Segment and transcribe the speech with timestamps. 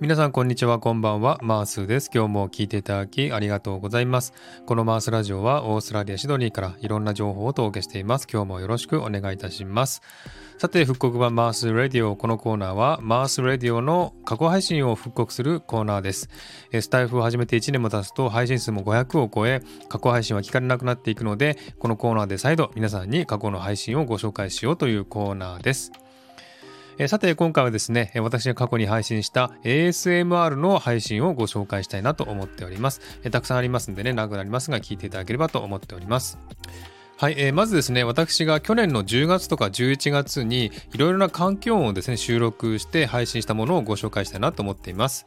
[0.00, 1.40] 皆さんこんにちはこんばんは。
[1.42, 2.08] マースです。
[2.14, 4.32] 今日も聞いていただきありがとうございます。
[4.64, 8.28] このマースラジオはオーストラリアシドニーからいろんな情報をお届けしています。
[8.32, 10.00] 今日もよろしくお願いいたします。
[10.58, 12.14] さて復刻版マースラディオ。
[12.14, 16.28] このコーナーはマースラディオの過去配信を復刻するコーナーです。
[16.80, 25.90] スタイフを始めて1年も経つと配信数も500を超え過去配信は聞かれなくなっていくのでこのコーナーで再度皆さんに過去の配信をご紹介しようというコーナーです。
[27.00, 36.38] えさて今回はですね私が過去に配信した ASMR の配信をご紹介したいなと思っておりますえたくさんありますんでね長くなりますが聞いていただければと思っております
[37.18, 45.26] はい、えー、まずですね、私が去年の10月とか11月にいろいろな環境音をですね、収録して配信したものをご紹介したいなと思っています。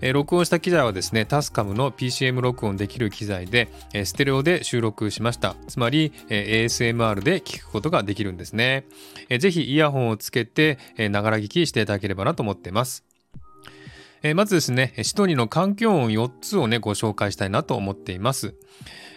[0.00, 5.56] え、録音した機材はですね、タスカムの PCM 録音できる機材で、え、ステレオで収録しました。
[5.66, 8.84] つまり、え、ASMR で聞くことができるんですね。
[9.28, 10.78] えー、ぜひイヤホンをつけて、
[11.10, 13.04] ながら聞きしていただければなと思っています。
[14.22, 18.54] えまずですね、シトニーの環境音4つをね、ご紹介したいなと思っています。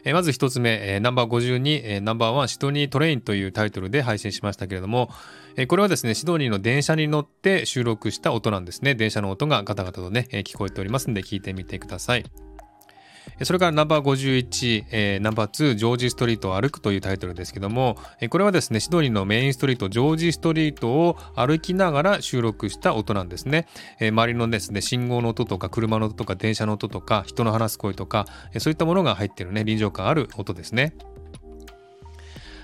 [0.03, 5.09] えまず1つ目、えナンバー52、えナンバー1シドニートレインというタイトルで配信しましたけれども、
[5.55, 8.95] えこれはですね、シドニーの電車に乗って収録した音なんですね。
[8.95, 12.50] 電車の音がガタガタとね、え聞こえておりますんで聞いてみてください。
[13.43, 23.67] それからナンバー51、えー、ナンバー2、ジョージストリートを歩くというタイトルですけども、え、これはですね、シドニーのメインストリート、ジョージストリートを歩きながら収録した音なんですね。
[23.99, 30.93] え、周りのですね、信号の音とか、車の音とか、電車の音とか、人の話す声とか、え、そういったものが入ってるね、臨場感ある音ですね。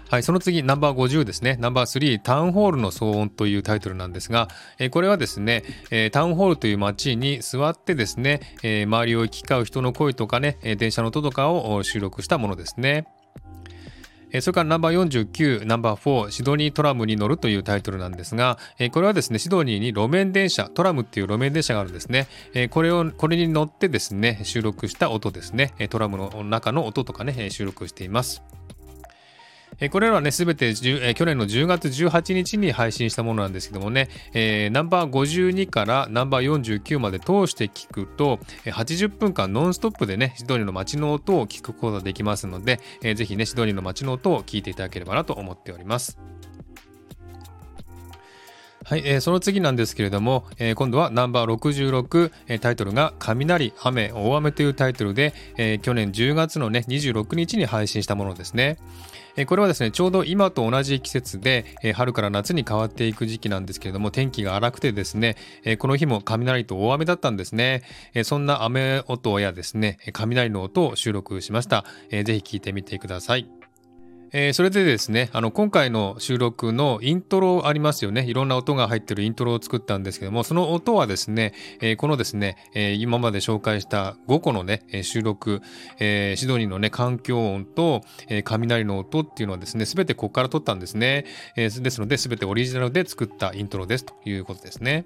[0.09, 1.57] はい、その次、ナンバー50ですね。
[1.59, 4.47] ナンバー3、タウンホールの騒音というタイトルなんですが、
[4.79, 13.05] え、これはですね、え、タウンホールという街に座ってですね、え、周りを行き交う人の声とかね、電車の音とかを収録したものですね。
[14.39, 18.57] それからナンバー49、ナンバー4、シドニートラムに乗るというタイトルなんですが、
[18.91, 22.27] これはですね、シドニーに路面電車、トラムっていう路面電車があるんですね。
[22.69, 25.73] これを、これに乗ってですね、収録した音ですね。
[25.89, 28.41] トラムの中の音とかね、収録しています。
[29.79, 46.17] えこれらはね、すべて、え去年の10月18日に配信したものなんですけどもね、えー、ナンバー52からナンバー49まで通して聞くと、80分間ノンストップでね、シドニーの街の音を聞くことができますので、えー、ぜひね、シドニーの街の音を聞いていただければなと思っております。
[48.87, 58.77] はい、えー、その次なんですけれども、えー、今度はナンバー66、えー、タイトルが雷、雨、大雨というタイトルで、えー、去年10月のね、26日に配信したものですね。
[59.45, 65.35] これはですね、ちょうど今と同じ季節で、春から夏に変わっていく時期なんですけれども、天気が荒くてですね、
[65.77, 67.83] この日も雷と大雨だったんですね。
[68.23, 71.85] そんな雨音やですね、雷の音を収録しました。
[72.09, 73.56] ぜひ聞いてみてください。
[74.31, 78.25] えー、それでですね、あの、今回の収録のイントロありますよね。
[78.25, 85.61] いろんな音が入ってるイントロを作ったんですけども、その音はですね、えー、このですね、えー、今まで紹介した5個のね、収録、
[85.99, 91.25] えシドニーのね、環境音と、え雷の音っていうのはですね、すべてここから撮ったんですね。
[91.55, 95.05] えですので、すべてオリジナルで作ったイントロですということですね。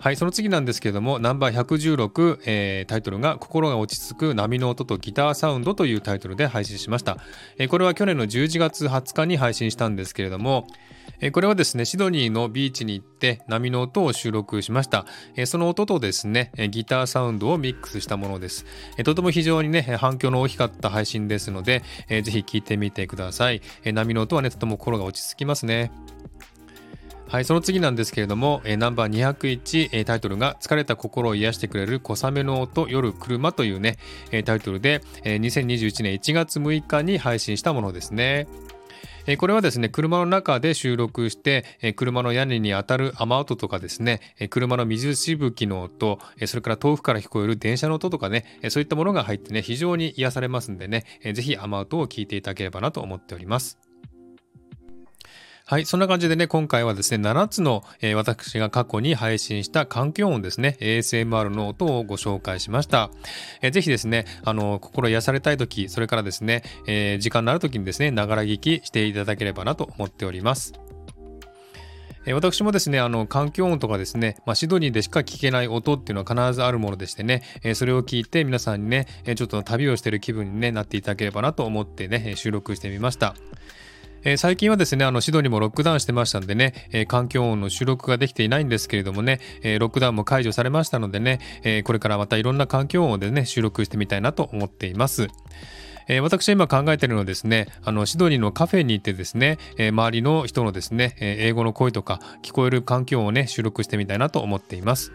[0.00, 7.18] はい、その次なんですけれども、ナンバー116、えー、タイトルが心が落ち着く波の音とギターサウンドというタイトルで配信しました。
[7.58, 10.68] えー、これは去年の11月20日に配信したんですけれども、
[11.18, 15.04] えー、これはですね、シドニーのビーチに行って波の音を収録しました。
[15.34, 18.66] えー、その音とですね、ギターサウンドをミックスしたものです。
[18.98, 23.62] えー、とても非常にね、反響の大きかった配信ですので、えー、ぜひ聴いてみてください。
[23.82, 25.90] えー、波の音はね、とても心が落ち着きますね。
[27.28, 33.98] はい、その次なんですけれども、えー、ナンバー201、えー、タイトルが疲れた心を癒してくれる小雨の音夜車というね、
[34.30, 38.48] えー、タイトルで、えー、2021年1月6日に配信したものですね。
[39.36, 53.87] これはですね、車の中で収録して、車の屋根に当たる雨音とかですね、車の水しぶきの音、それから遠くから聞こえる電車の音とかね、そういったものが入ってね、非常に癒されますんでね、えぜひ雨音を聞いていただければなと思っております。
[55.70, 55.84] はい。
[55.84, 63.10] そんな感じでね、今回はですね、7つの、えー、私が過去に配信した環境音ですね、ASMR の音をご紹介しました。
[63.60, 70.72] えー、ぜひですね、あの、心癒されたいとき、それからですね、えー、時間のあるときにですね、ながら聞きしていただければなと思っております。
[72.24, 79.06] 私もですね、あの、環境音とかですね、まあ、シドニーでしか聞けない音っていうのは必ずあるものでしてね、えそれを聞いて皆さんにね、
[79.36, 83.34] ちょっと旅をしてる気分に、ね、なっていただければなと思ってね、収録してみました。
[84.24, 95.28] えー、最近はですね、あの、シドニーもロックダウンしてましたんでね、えー、環境音の収録ができていないんですけれどもね、えー、ロックダウンも解除されましたのでね、えこれからまたいろんな環境音でね、収録してみたいなと思っています。
[96.08, 105.12] え、私は今考えているのはですね、あの、シドニーのカフェに行ってですね、え、周りの人のですね、え、英語の声とか聞こえる環境音をね、収録してみたいなと思っています。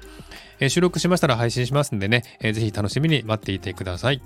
[0.60, 4.22] え、収録しましたら配信しますんでね、えー、ぜひ楽しみに待っていてください。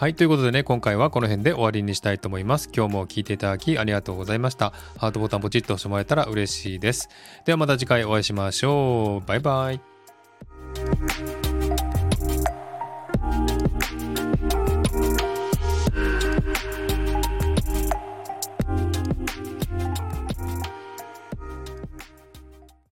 [0.00, 0.14] はい。
[0.14, 2.70] ということでね、今回はこの辺で終わりにしたいと思います。
[2.74, 4.72] 今日も聴いていただきありがとうございました。
[4.96, 7.10] ハートボタンポチッと押してもらえたら嬉しいです。
[7.44, 9.28] ではまた次回お会いしましょう。
[9.28, 9.99] バイバイ。